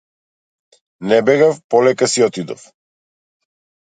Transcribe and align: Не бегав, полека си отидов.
Не 1.09 1.19
бегав, 1.27 1.59
полека 1.75 2.09
си 2.13 2.23
отидов. 2.29 2.63